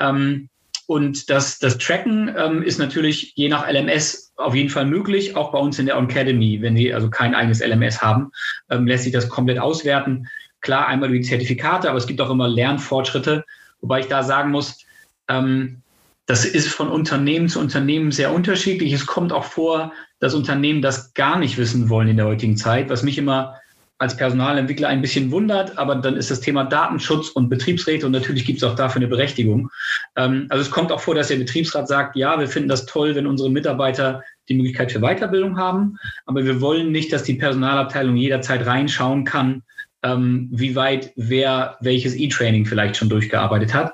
[0.00, 0.48] Ähm,
[0.86, 5.52] und das, das Tracken ähm, ist natürlich je nach LMS auf jeden Fall möglich, auch
[5.52, 8.30] bei uns in der Academy, wenn Sie also kein eigenes LMS haben,
[8.70, 10.28] ähm, lässt sich das komplett auswerten.
[10.62, 13.44] Klar, einmal über die Zertifikate, aber es gibt auch immer Lernfortschritte,
[13.80, 14.84] Wobei ich da sagen muss,
[15.28, 15.82] ähm,
[16.26, 18.92] das ist von Unternehmen zu Unternehmen sehr unterschiedlich.
[18.92, 22.90] Es kommt auch vor, dass Unternehmen das gar nicht wissen wollen in der heutigen Zeit,
[22.90, 23.54] was mich immer
[23.98, 28.44] als Personalentwickler ein bisschen wundert, aber dann ist das Thema Datenschutz und Betriebsräte und natürlich
[28.44, 29.70] gibt es auch dafür eine Berechtigung.
[30.16, 33.16] Ähm, also es kommt auch vor, dass der Betriebsrat sagt, ja, wir finden das toll,
[33.16, 38.16] wenn unsere Mitarbeiter die Möglichkeit für Weiterbildung haben, aber wir wollen nicht, dass die Personalabteilung
[38.16, 39.64] jederzeit reinschauen kann,
[40.02, 43.92] ähm, wie weit wer welches E-Training vielleicht schon durchgearbeitet hat.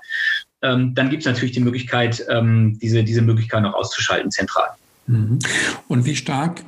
[0.63, 4.69] Ähm, dann gibt es natürlich die Möglichkeit, ähm, diese, diese Möglichkeit noch auszuschalten zentral.
[5.07, 5.39] Mhm.
[5.89, 6.63] Und wie stark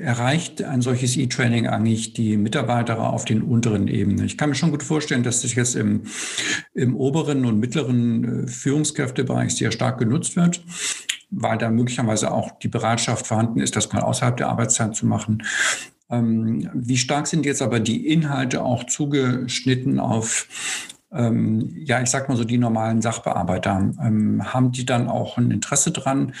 [0.00, 4.24] erreicht ein solches E-Training eigentlich die Mitarbeiter auf den unteren Ebenen?
[4.24, 6.04] Ich kann mir schon gut vorstellen, dass das jetzt im,
[6.72, 10.64] im oberen und mittleren äh, Führungskräftebereich sehr stark genutzt wird,
[11.30, 15.42] weil da möglicherweise auch die Bereitschaft vorhanden ist, das mal außerhalb der Arbeitszeit zu machen.
[16.12, 20.46] Ähm, wie stark sind jetzt aber die Inhalte auch zugeschnitten auf
[21.14, 25.50] ähm, ja, ich sag mal so, die normalen Sachbearbeiter, ähm, haben die dann auch ein
[25.50, 26.32] Interesse dran?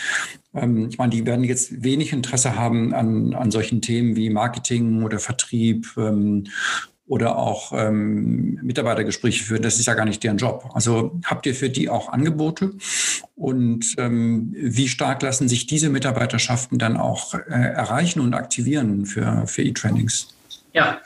[0.54, 5.02] Ähm, ich meine, die werden jetzt wenig Interesse haben an, an solchen Themen wie Marketing
[5.02, 6.44] oder Vertrieb ähm,
[7.06, 9.62] oder auch ähm, Mitarbeitergespräche führen.
[9.62, 10.70] Das ist ja gar nicht deren Job.
[10.74, 12.72] Also habt ihr für die auch Angebote?
[13.34, 19.46] Und ähm, wie stark lassen sich diese Mitarbeiterschaften dann auch äh, erreichen und aktivieren für,
[19.46, 20.28] für E-Trainings?
[20.74, 21.00] Ja,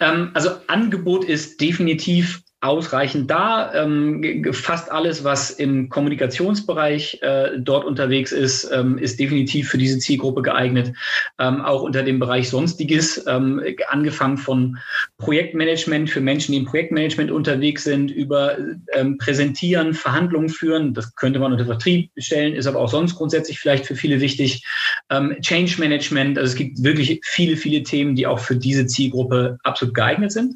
[0.00, 3.72] ähm, also Angebot ist definitiv ausreichend da.
[3.74, 9.98] Ähm, fast alles, was im Kommunikationsbereich äh, dort unterwegs ist, ähm, ist definitiv für diese
[9.98, 10.94] Zielgruppe geeignet.
[11.38, 14.78] Ähm, auch unter dem Bereich Sonstiges, ähm, angefangen von
[15.18, 18.56] Projektmanagement für Menschen, die im Projektmanagement unterwegs sind, über
[18.94, 20.94] ähm, Präsentieren, Verhandlungen führen.
[20.94, 24.64] Das könnte man unter Vertrieb stellen, ist aber auch sonst grundsätzlich vielleicht für viele wichtig.
[25.10, 29.58] Ähm, Change Management, also es gibt wirklich viele, viele Themen, die auch für diese Zielgruppe
[29.64, 30.54] absolut geeignet sind.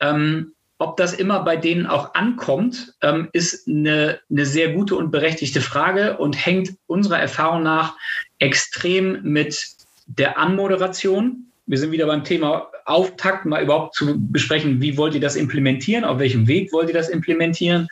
[0.00, 5.10] Ähm, ob das immer bei denen auch ankommt, ähm, ist eine, eine sehr gute und
[5.10, 7.96] berechtigte Frage und hängt unserer Erfahrung nach
[8.38, 9.62] extrem mit
[10.06, 11.52] der Anmoderation.
[11.66, 16.02] Wir sind wieder beim Thema Auftakt, mal überhaupt zu besprechen, wie wollt ihr das implementieren,
[16.02, 17.86] auf welchem Weg wollt ihr das implementieren.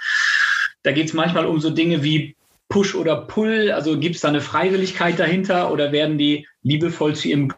[0.82, 2.36] Da geht es manchmal um so Dinge wie
[2.70, 7.28] Push oder Pull, also gibt es da eine Freiwilligkeit dahinter oder werden die liebevoll zu
[7.28, 7.52] ihrem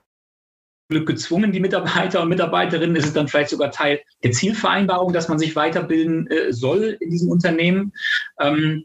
[0.91, 2.97] Glück gezwungen, die Mitarbeiter und Mitarbeiterinnen.
[2.97, 7.11] Ist es dann vielleicht sogar Teil der Zielvereinbarung, dass man sich weiterbilden äh, soll in
[7.11, 7.93] diesem Unternehmen?
[8.39, 8.85] Ähm,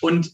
[0.00, 0.30] und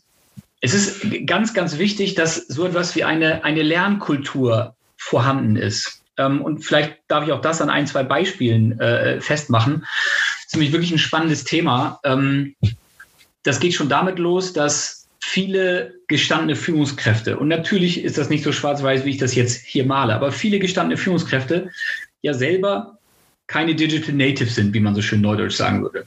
[0.61, 6.03] es ist ganz, ganz wichtig, dass so etwas wie eine, eine Lernkultur vorhanden ist.
[6.19, 9.87] Ähm, und vielleicht darf ich auch das an ein, zwei Beispielen äh, festmachen.
[10.53, 11.99] Nämlich wirklich ein spannendes Thema.
[12.05, 12.55] Ähm,
[13.43, 18.53] das geht schon damit los, dass viele gestandene Führungskräfte, und natürlich ist das nicht so
[18.53, 21.71] schwarz-weiß, wie ich das jetzt hier male, aber viele gestandene Führungskräfte
[22.23, 22.99] ja selber
[23.47, 26.07] keine Digital Natives sind, wie man so schön neudeutsch sagen würde.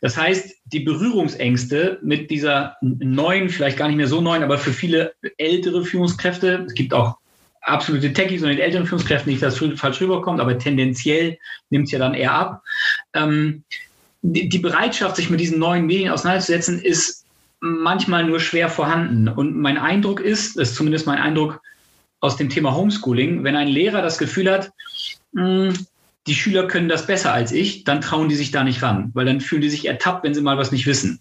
[0.00, 4.72] Das heißt, die Berührungsängste mit dieser neuen, vielleicht gar nicht mehr so neuen, aber für
[4.72, 7.16] viele ältere Führungskräfte, es gibt auch
[7.62, 11.38] absolute Techies und den älteren Führungskräften nicht, dass das falsch rüberkommt, aber tendenziell
[11.70, 12.62] nimmt es ja dann eher ab.
[13.14, 13.62] Ähm,
[14.22, 17.24] die, die Bereitschaft, sich mit diesen neuen Medien auseinanderzusetzen, ist
[17.60, 19.28] manchmal nur schwer vorhanden.
[19.28, 21.60] Und mein Eindruck ist, das ist zumindest mein Eindruck
[22.20, 24.70] aus dem Thema Homeschooling, wenn ein Lehrer das Gefühl hat,
[25.32, 25.86] mh, hm,
[26.26, 29.24] die Schüler können das besser als ich, dann trauen die sich da nicht ran, weil
[29.24, 31.20] dann fühlen die sich ertappt, wenn sie mal was nicht wissen.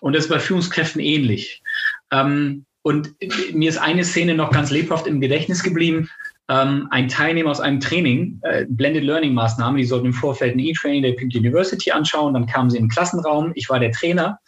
[0.00, 1.62] Und das ist bei Führungskräften ähnlich.
[2.10, 3.14] Ähm, und
[3.54, 6.10] mir ist eine Szene noch ganz lebhaft im Gedächtnis geblieben.
[6.48, 10.58] Ähm, ein Teilnehmer aus einem Training, äh, Blended Learning Maßnahme, die sollten im Vorfeld ein
[10.58, 12.34] E-Training der Pink University anschauen.
[12.34, 13.52] Dann kamen sie in den Klassenraum.
[13.54, 14.38] Ich war der Trainer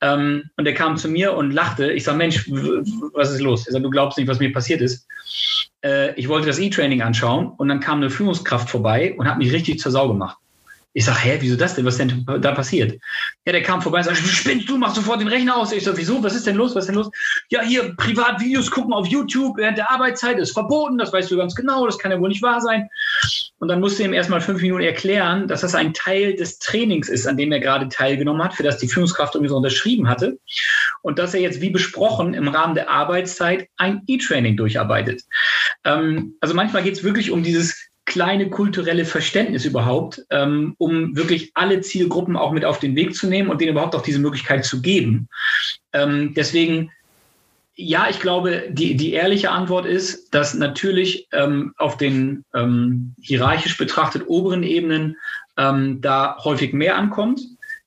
[0.00, 1.92] ähm, und er kam zu mir und lachte.
[1.92, 3.66] Ich sage, Mensch, was ist los?
[3.66, 5.06] Er sagt, du glaubst nicht, was mir passiert ist.
[5.84, 9.52] Äh, ich wollte das E-Training anschauen und dann kam eine Führungskraft vorbei und hat mich
[9.52, 10.36] richtig zur Sau gemacht.
[10.94, 11.84] Ich sage, hä, wieso das denn?
[11.84, 12.98] Was denn da passiert?
[13.44, 15.70] Ja, der kam vorbei und sagt, spinnst du, mach sofort den Rechner aus.
[15.70, 16.22] Ich sage, wieso?
[16.22, 16.74] Was ist denn los?
[16.74, 17.10] Was ist denn los?
[17.50, 20.98] Ja, hier Privatvideos gucken auf YouTube während der Arbeitszeit ist verboten.
[20.98, 21.86] Das weißt du ganz genau.
[21.86, 22.88] Das kann ja wohl nicht wahr sein.
[23.58, 27.26] Und dann musste ihm erstmal fünf Minuten erklären, dass das ein Teil des Trainings ist,
[27.26, 30.38] an dem er gerade teilgenommen hat, für das die Führungskraft irgendwie so unterschrieben hatte.
[31.02, 35.22] Und dass er jetzt, wie besprochen, im Rahmen der Arbeitszeit ein E-Training durcharbeitet.
[35.84, 41.50] Ähm, also manchmal geht es wirklich um dieses kleine kulturelle Verständnis überhaupt, ähm, um wirklich
[41.54, 44.64] alle Zielgruppen auch mit auf den Weg zu nehmen und denen überhaupt auch diese Möglichkeit
[44.64, 45.28] zu geben.
[45.92, 46.90] Ähm, deswegen,
[47.80, 53.78] ja, ich glaube, die, die ehrliche Antwort ist, dass natürlich ähm, auf den ähm, hierarchisch
[53.78, 55.16] betrachtet oberen Ebenen
[55.56, 57.40] ähm, da häufig mehr ankommt.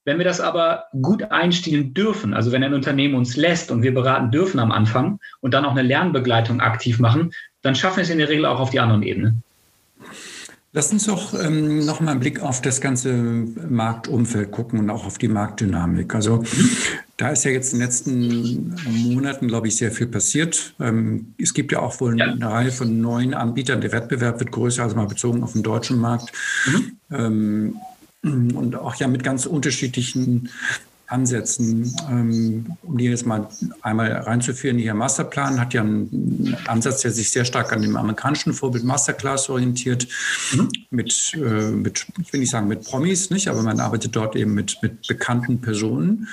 [0.06, 3.94] Wenn wir das aber gut einstellen dürfen, also wenn ein Unternehmen uns lässt und wir
[3.94, 8.10] beraten dürfen am Anfang und dann auch eine Lernbegleitung aktiv machen, dann schaffen wir es
[8.10, 9.44] in der Regel auch auf die anderen Ebenen.
[10.74, 15.06] Lass uns doch ähm, noch mal einen Blick auf das ganze Marktumfeld gucken und auch
[15.06, 16.16] auf die Marktdynamik.
[16.16, 16.44] Also
[17.18, 20.74] da ist ja jetzt in den letzten Monaten, glaube ich, sehr viel passiert.
[20.80, 22.26] Ähm, es gibt ja auch wohl ja.
[22.26, 23.82] eine Reihe von neuen Anbietern.
[23.82, 26.32] Der Wettbewerb wird größer, also mal bezogen auf den deutschen Markt.
[26.66, 26.98] Mhm.
[27.12, 27.76] Ähm,
[28.24, 30.50] und auch ja mit ganz unterschiedlichen
[31.12, 33.48] Ansätzen, ähm, um die jetzt mal
[33.82, 34.80] einmal reinzuführen.
[34.80, 39.50] Ihr Masterplan hat ja einen Ansatz, der sich sehr stark an dem amerikanischen Vorbild Masterclass
[39.50, 40.08] orientiert,
[40.54, 40.70] mhm.
[40.90, 44.54] mit, äh, mit, ich will nicht sagen mit Promis, nicht, aber man arbeitet dort eben
[44.54, 46.28] mit, mit bekannten Personen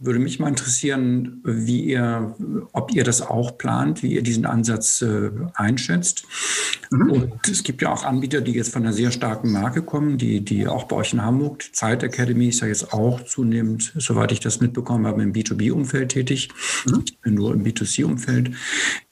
[0.00, 2.34] würde mich mal interessieren, wie ihr,
[2.72, 6.24] ob ihr das auch plant, wie ihr diesen Ansatz äh, einschätzt.
[6.90, 7.10] Mhm.
[7.10, 10.40] Und es gibt ja auch Anbieter, die jetzt von einer sehr starken Marke kommen, die,
[10.40, 14.32] die auch bei euch in Hamburg, die Zeit Academy ist ja jetzt auch zunehmend, soweit
[14.32, 16.48] ich das mitbekommen habe, im B2B-Umfeld tätig,
[16.86, 17.04] mhm.
[17.34, 18.52] nur im B2C-Umfeld.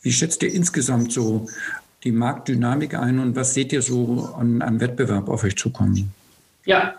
[0.01, 1.48] Wie schätzt ihr insgesamt so
[2.05, 6.12] die Marktdynamik ein und was seht ihr so an, an Wettbewerb auf euch zukommen?
[6.64, 6.96] Ja,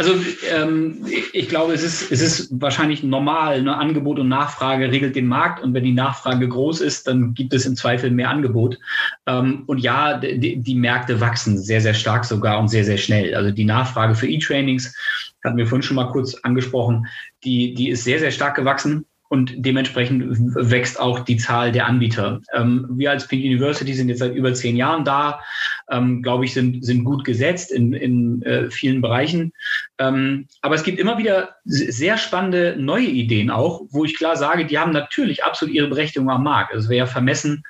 [0.00, 0.14] also
[0.50, 3.60] ähm, ich glaube, es ist, es ist wahrscheinlich normal.
[3.60, 3.76] Ne?
[3.76, 7.66] Angebot und Nachfrage regelt den Markt und wenn die Nachfrage groß ist, dann gibt es
[7.66, 8.78] im Zweifel mehr Angebot.
[9.26, 13.34] Ähm, und ja, die, die Märkte wachsen sehr, sehr stark sogar und sehr, sehr schnell.
[13.34, 14.96] Also die Nachfrage für E-Trainings,
[15.44, 17.06] hatten wir vorhin schon mal kurz angesprochen,
[17.44, 19.04] die, die ist sehr, sehr stark gewachsen.
[19.32, 20.24] und dementsprechend
[20.56, 22.40] wächst auch die Zahl der Anbieter.
[22.52, 25.40] Ähm, wir als Pink University sind jetzt seit über zehn Jahren da,
[25.90, 29.52] ähm, glaube ich, sind, sind gut gesetzt in, in äh, vielen Bereichen.
[29.98, 34.66] Ähm, aber es gibt immer wieder sehr spannende neue Ideen auch, wo ich klar sage,
[34.66, 36.72] die haben natürlich absolut ihre Berechtigung am Markt.
[36.72, 37.62] Also es wäre ja vermessen,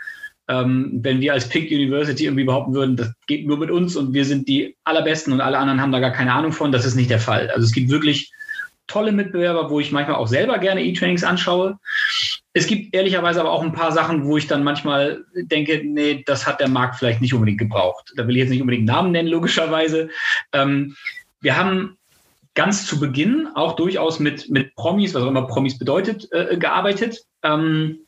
[0.49, 4.13] ähm, wenn wir als Pink University irgendwie behaupten würden, das geht nur mit uns und
[4.13, 6.73] wir sind die allerbesten und alle anderen haben da gar keine Ahnung von.
[6.73, 7.51] Das ist nicht der Fall.
[7.51, 8.33] Also es gibt wirklich
[8.91, 11.79] tolle Mitbewerber, wo ich manchmal auch selber gerne E-Trainings anschaue.
[12.53, 16.47] Es gibt ehrlicherweise aber auch ein paar Sachen, wo ich dann manchmal denke, nee, das
[16.47, 18.13] hat der Markt vielleicht nicht unbedingt gebraucht.
[18.17, 20.11] Da will ich jetzt nicht unbedingt Namen nennen, logischerweise.
[20.53, 20.97] Ähm,
[21.41, 21.97] wir haben
[22.55, 27.25] ganz zu Beginn auch durchaus mit, mit Promis, was auch immer Promis bedeutet, äh, gearbeitet.
[27.43, 27.99] Ähm,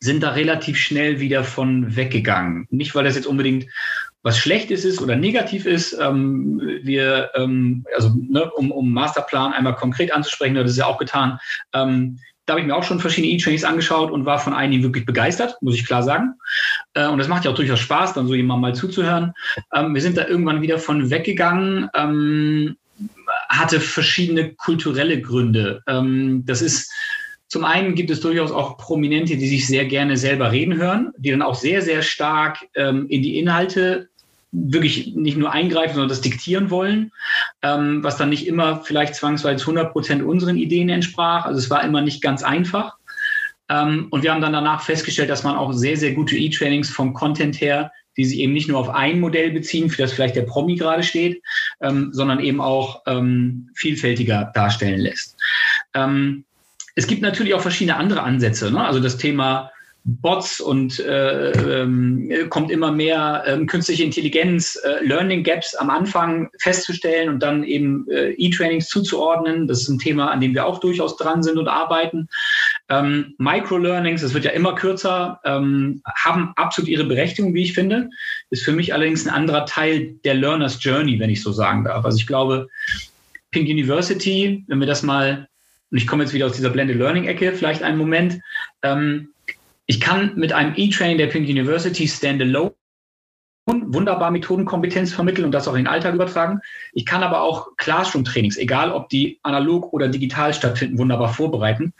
[0.00, 2.66] sind da relativ schnell wieder von weggegangen.
[2.70, 3.66] Nicht, weil das jetzt unbedingt
[4.24, 5.96] was Schlechtes ist oder negativ ist.
[6.00, 10.98] Ähm, wir, ähm, also ne, um, um Masterplan einmal konkret anzusprechen, das ist ja auch
[10.98, 11.38] getan.
[11.72, 15.06] Ähm, da habe ich mir auch schon verschiedene E-Trainings angeschaut und war von einigen wirklich
[15.06, 16.34] begeistert, muss ich klar sagen.
[16.94, 19.32] Äh, und das macht ja auch durchaus Spaß, dann so jemand mal zuzuhören.
[19.72, 22.76] Ähm, wir sind da irgendwann wieder von weggegangen, ähm,
[23.48, 25.82] hatte verschiedene kulturelle Gründe.
[25.86, 26.90] Ähm, das ist
[27.46, 31.30] zum einen gibt es durchaus auch Prominente, die sich sehr gerne selber reden hören, die
[31.32, 34.08] dann auch sehr, sehr stark in die Inhalte
[34.52, 37.10] wirklich nicht nur eingreifen, sondern das diktieren wollen,
[37.62, 41.46] ähm, was dann nicht immer vielleicht zwangsweise 100 Prozent unseren Ideen entsprach.
[41.46, 42.96] Also es war immer nicht ganz einfach.
[43.68, 47.14] Ähm, und wir haben dann danach festgestellt, dass man auch sehr, sehr gute E-Trainings vom
[47.14, 50.42] Content her, die sich eben nicht nur auf ein Modell beziehen, für das vielleicht der
[50.42, 51.42] Promi gerade steht,
[51.80, 55.36] ähm, sondern eben auch ähm, vielfältiger darstellen lässt.
[55.94, 56.44] Ähm,
[56.94, 58.70] es gibt natürlich auch verschiedene andere Ansätze.
[58.70, 58.84] Ne?
[58.84, 59.70] Also das Thema
[60.04, 66.50] Bots und äh, ähm, kommt immer mehr ähm, künstliche Intelligenz, äh, Learning Gaps am Anfang
[66.58, 69.68] festzustellen und dann eben äh, E-Trainings zuzuordnen.
[69.68, 72.28] Das ist ein Thema, an dem wir auch durchaus dran sind und arbeiten.
[72.88, 78.10] Ähm, Micro-Learnings, das wird ja immer kürzer, ähm, haben absolut ihre Berechtigung, wie ich finde.
[78.50, 82.04] Ist für mich allerdings ein anderer Teil der Learner's Journey, wenn ich so sagen darf.
[82.04, 82.68] Also ich glaube,
[83.52, 85.46] Pink University, wenn wir das mal,
[85.92, 88.40] und ich komme jetzt wieder aus dieser Blended Learning-Ecke, vielleicht einen Moment,
[88.82, 89.28] ähm,
[89.86, 92.74] ich kann mit einem E-Training der Pink University Standalone
[93.66, 96.60] wunderbar Methodenkompetenz vermitteln und das auch in den Alltag übertragen.
[96.92, 101.92] Ich kann aber auch Classroom-Trainings, egal ob die analog oder digital stattfinden, wunderbar vorbereiten,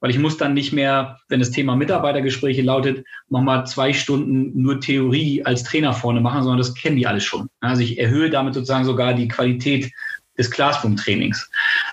[0.00, 4.80] weil ich muss dann nicht mehr, wenn das Thema Mitarbeitergespräche lautet, nochmal zwei Stunden nur
[4.80, 7.48] Theorie als Trainer vorne machen, sondern das kennen die alles schon.
[7.60, 9.92] Also ich erhöhe damit sozusagen sogar die Qualität
[10.38, 11.50] des Classroom-Trainings.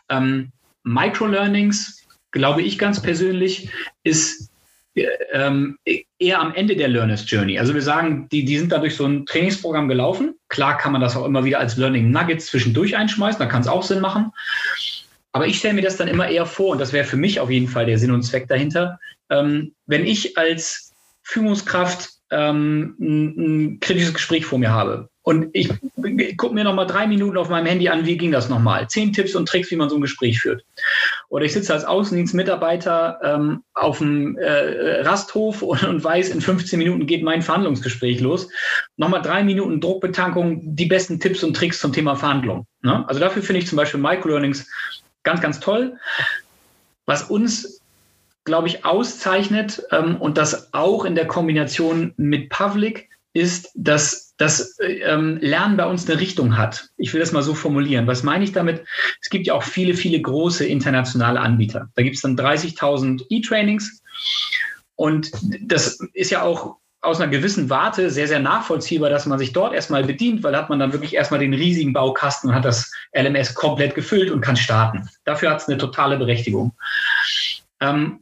[0.09, 0.51] Ähm,
[0.83, 3.69] Microlearnings, glaube ich ganz persönlich,
[4.03, 4.49] ist
[5.31, 5.77] ähm,
[6.19, 7.59] eher am Ende der Learner's Journey.
[7.59, 10.35] Also wir sagen, die, die sind da durch so ein Trainingsprogramm gelaufen.
[10.49, 13.67] Klar kann man das auch immer wieder als Learning Nuggets zwischendurch einschmeißen, da kann es
[13.67, 14.31] auch Sinn machen.
[15.31, 17.51] Aber ich stelle mir das dann immer eher vor, und das wäre für mich auf
[17.51, 23.79] jeden Fall der Sinn und Zweck dahinter, ähm, wenn ich als Führungskraft ähm, ein, ein
[23.79, 25.69] kritisches Gespräch vor mir habe und ich,
[26.17, 28.87] ich gucke mir noch mal drei Minuten auf meinem Handy an, wie ging das nochmal?
[28.87, 30.63] Zehn Tipps und Tricks, wie man so ein Gespräch führt.
[31.29, 36.79] Oder ich sitze als Außendienstmitarbeiter ähm, auf dem äh, Rasthof und, und, weiß, in 15
[36.79, 38.49] Minuten geht mein Verhandlungsgespräch los.
[38.95, 42.65] Nochmal drei Minuten Druckbetankung, die besten Tipps und Tricks zum Thema Verhandlung.
[42.81, 43.03] Ne?
[43.07, 44.69] Also dafür finde ich zum Beispiel Microlearnings
[45.23, 45.97] ganz, ganz toll.
[47.05, 47.81] Was uns
[48.47, 54.77] glaube ich, auszeichnet ähm, und das auch in der Kombination mit Pavlik ist, dass das
[54.79, 56.89] ähm, Lernen bei uns eine Richtung hat.
[56.97, 58.07] Ich will das mal so formulieren.
[58.07, 58.83] Was meine ich damit?
[59.21, 61.89] Es gibt ja auch viele, viele große internationale Anbieter.
[61.95, 64.01] Da gibt es dann 30.000 E-Trainings.
[64.95, 69.53] Und das ist ja auch aus einer gewissen Warte sehr, sehr nachvollziehbar, dass man sich
[69.53, 72.65] dort erstmal bedient, weil da hat man dann wirklich erstmal den riesigen Baukasten und hat
[72.65, 75.07] das LMS komplett gefüllt und kann starten.
[75.23, 76.73] Dafür hat es eine totale Berechtigung.
[77.79, 78.19] Ähm,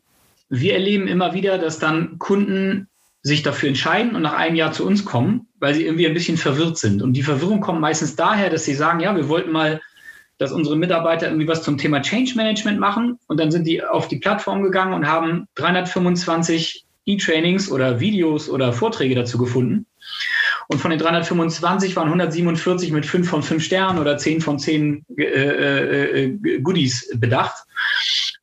[0.50, 2.88] wir erleben immer wieder, dass dann Kunden
[3.26, 6.38] sich dafür entscheiden und nach einem Jahr zu uns kommen, weil sie irgendwie ein bisschen
[6.38, 7.02] verwirrt sind.
[7.02, 9.82] Und die Verwirrung kommt meistens daher, dass sie sagen, ja, wir wollten mal,
[10.38, 13.18] dass unsere Mitarbeiter irgendwie was zum Thema Change Management machen.
[13.26, 18.72] Und dann sind die auf die Plattform gegangen und haben 325 E-Trainings oder Videos oder
[18.74, 19.88] Vorträge dazu gefunden.
[20.68, 25.04] Und von den 325 waren 147 mit 5 von 5 Sternen oder 10 von 10
[25.18, 27.66] äh, äh, äh, Goodies bedacht.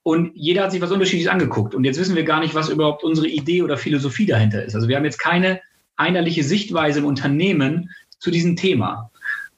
[0.05, 1.75] Und jeder hat sich was Unterschiedliches angeguckt.
[1.75, 4.75] Und jetzt wissen wir gar nicht, was überhaupt unsere Idee oder Philosophie dahinter ist.
[4.75, 5.61] Also wir haben jetzt keine
[5.97, 9.11] einerliche Sichtweise im Unternehmen zu diesem Thema.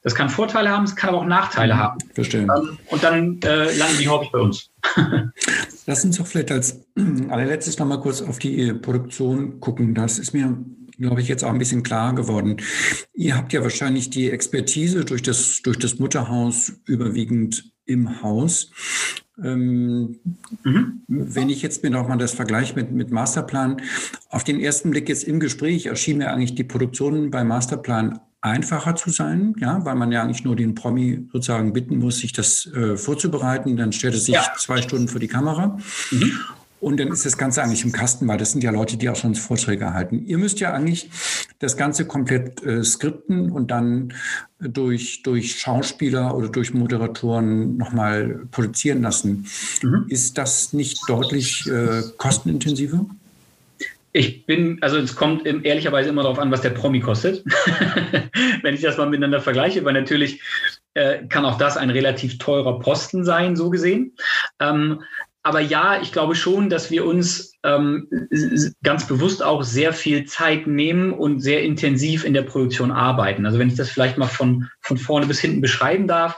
[0.05, 1.79] Das kann Vorteile haben, es kann aber auch Nachteile mhm.
[1.79, 1.99] haben.
[2.13, 2.41] Verstehe.
[2.41, 4.69] Ähm, und dann äh, landen die häufig bei uns.
[5.87, 6.85] Lass uns doch vielleicht als
[7.29, 9.95] allerletztes noch mal kurz auf die Produktion gucken.
[9.95, 10.55] Das ist mir,
[10.99, 12.57] glaube ich, jetzt auch ein bisschen klar geworden.
[13.15, 18.71] Ihr habt ja wahrscheinlich die Expertise durch das, durch das Mutterhaus überwiegend im Haus.
[19.43, 20.19] Ähm,
[20.63, 21.01] mhm.
[21.07, 23.81] Wenn ich jetzt mir nochmal das Vergleich mit, mit Masterplan,
[24.29, 28.95] auf den ersten Blick jetzt im Gespräch erschien mir eigentlich die Produktion bei Masterplan einfacher
[28.95, 32.67] zu sein, ja, weil man ja eigentlich nur den Promi sozusagen bitten muss, sich das
[32.67, 33.75] äh, vorzubereiten.
[33.75, 34.53] Dann stellt es sich ja.
[34.57, 35.79] zwei Stunden vor die Kamera.
[36.11, 36.31] Mhm.
[36.79, 39.15] Und dann ist das Ganze eigentlich im Kasten, weil das sind ja Leute, die auch
[39.15, 40.25] schon Vorträge halten.
[40.25, 41.09] Ihr müsst ja eigentlich
[41.59, 44.13] das Ganze komplett äh, skripten und dann
[44.59, 49.47] durch, durch Schauspieler oder durch Moderatoren nochmal produzieren lassen.
[49.81, 50.05] Mhm.
[50.09, 53.05] Ist das nicht deutlich äh, kostenintensiver?
[54.11, 57.43] Ich bin, also es kommt ehrlicherweise immer darauf an, was der Promi kostet.
[58.61, 60.41] Wenn ich das mal miteinander vergleiche, weil natürlich
[60.93, 64.15] äh, kann auch das ein relativ teurer Posten sein, so gesehen.
[64.61, 65.01] Ähm,
[65.45, 68.07] aber ja, ich glaube schon, dass wir uns ähm,
[68.81, 73.45] ganz bewusst auch sehr viel Zeit nehmen und sehr intensiv in der Produktion arbeiten.
[73.45, 76.35] Also wenn ich das vielleicht mal von, von vorne bis hinten beschreiben darf,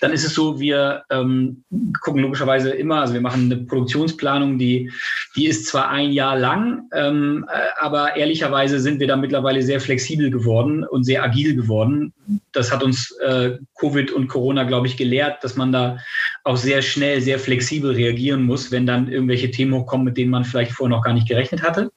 [0.00, 1.62] dann ist es so, wir ähm,
[2.00, 4.90] gucken logischerweise immer, also wir machen eine Produktionsplanung, die,
[5.36, 9.80] die ist zwar ein Jahr lang, ähm, äh, aber ehrlicherweise sind wir da mittlerweile sehr
[9.80, 12.14] flexibel geworden und sehr agil geworden.
[12.52, 15.98] Das hat uns äh, Covid und Corona, glaube ich, gelehrt, dass man da
[16.48, 20.44] auch sehr schnell, sehr flexibel reagieren muss, wenn dann irgendwelche Themen kommen, mit denen man
[20.44, 21.92] vielleicht vorher noch gar nicht gerechnet hatte.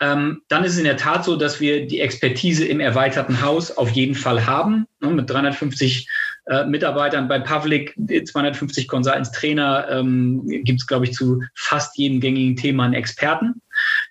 [0.00, 3.70] Ähm, dann ist es in der Tat so, dass wir die Expertise im erweiterten Haus
[3.70, 4.86] auf jeden Fall haben.
[5.00, 6.08] Ne, mit 350
[6.46, 12.20] äh, Mitarbeitern bei Public, 250 Consultants, Trainer, ähm, gibt es, glaube ich, zu fast jedem
[12.20, 13.60] gängigen Thema einen Experten.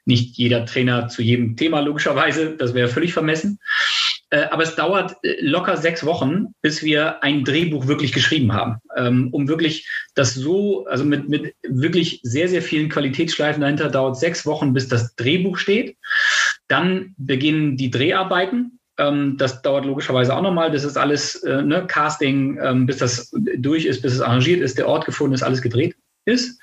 [0.05, 3.59] Nicht jeder Trainer zu jedem Thema, logischerweise, das wäre völlig vermessen.
[4.33, 8.77] Äh, aber es dauert äh, locker sechs Wochen, bis wir ein Drehbuch wirklich geschrieben haben,
[8.97, 14.17] ähm, um wirklich das so, also mit, mit wirklich sehr, sehr vielen Qualitätsschleifen dahinter dauert
[14.17, 15.97] sechs Wochen, bis das Drehbuch steht.
[16.67, 18.79] Dann beginnen die Dreharbeiten.
[18.97, 20.71] Ähm, das dauert logischerweise auch nochmal.
[20.71, 24.79] Das ist alles äh, ne, Casting, ähm, bis das durch ist, bis es arrangiert ist,
[24.79, 26.59] der Ort gefunden ist, alles gedreht ist.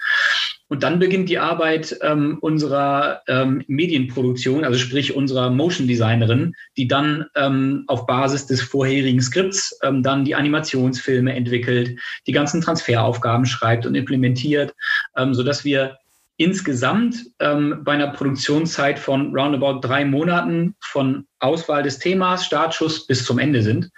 [0.71, 6.87] Und dann beginnt die Arbeit ähm, unserer ähm, Medienproduktion, also sprich unserer Motion Designerin, die
[6.87, 11.99] dann ähm, auf Basis des vorherigen Skripts ähm, dann die Animationsfilme entwickelt,
[12.29, 14.73] die ganzen Transferaufgaben schreibt und implementiert,
[15.17, 15.99] ähm, sodass wir
[16.37, 23.25] insgesamt ähm, bei einer Produktionszeit von roundabout drei Monaten von Auswahl des Themas, Startschuss bis
[23.25, 23.91] zum Ende sind.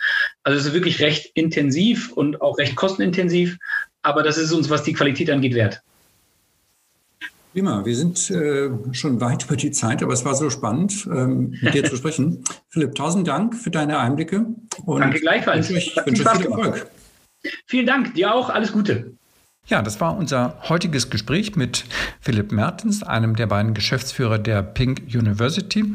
[0.42, 3.58] Also es ist wirklich recht intensiv und auch recht kostenintensiv,
[4.00, 5.82] aber das ist uns, was die Qualität angeht, wert.
[7.52, 11.54] Prima, wir sind äh, schon weit über die Zeit, aber es war so spannend, ähm,
[11.60, 12.44] mit dir zu sprechen.
[12.70, 14.46] Philipp, tausend Dank für deine Einblicke.
[14.86, 15.68] Und Danke gleichfalls.
[15.68, 16.86] Ich wünsche viel Erfolg.
[17.66, 19.12] Vielen Dank, dir auch, alles Gute.
[19.66, 21.84] Ja, das war unser heutiges Gespräch mit
[22.20, 25.94] Philipp Mertens, einem der beiden Geschäftsführer der Pink University.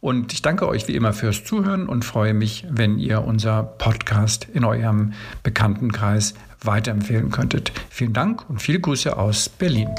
[0.00, 4.48] Und ich danke euch wie immer fürs Zuhören und freue mich, wenn ihr unser Podcast
[4.52, 7.72] in eurem Bekanntenkreis weiterempfehlen könntet.
[7.90, 9.90] Vielen Dank und viele Grüße aus Berlin.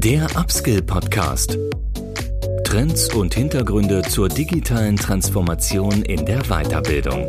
[0.00, 1.58] Der Upskill Podcast.
[2.62, 7.26] Trends und Hintergründe zur digitalen Transformation in der Weiterbildung.